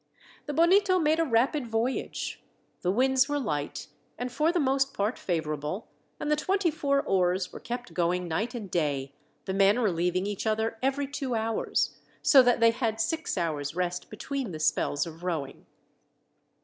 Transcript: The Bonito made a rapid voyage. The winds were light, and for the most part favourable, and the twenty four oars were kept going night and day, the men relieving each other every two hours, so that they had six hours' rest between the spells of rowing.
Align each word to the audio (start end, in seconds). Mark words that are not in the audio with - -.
The 0.47 0.53
Bonito 0.55 0.97
made 0.97 1.19
a 1.19 1.23
rapid 1.23 1.67
voyage. 1.67 2.41
The 2.81 2.89
winds 2.89 3.29
were 3.29 3.37
light, 3.37 3.87
and 4.17 4.31
for 4.31 4.51
the 4.51 4.59
most 4.59 4.95
part 4.95 5.19
favourable, 5.19 5.89
and 6.19 6.31
the 6.31 6.35
twenty 6.35 6.71
four 6.71 7.03
oars 7.03 7.53
were 7.53 7.59
kept 7.59 7.93
going 7.93 8.27
night 8.27 8.55
and 8.55 8.71
day, 8.71 9.13
the 9.45 9.53
men 9.53 9.77
relieving 9.77 10.25
each 10.25 10.47
other 10.47 10.79
every 10.81 11.05
two 11.07 11.35
hours, 11.35 11.99
so 12.23 12.41
that 12.41 12.61
they 12.61 12.71
had 12.71 12.99
six 12.99 13.37
hours' 13.37 13.75
rest 13.75 14.09
between 14.09 14.53
the 14.53 14.59
spells 14.59 15.05
of 15.05 15.21
rowing. 15.23 15.67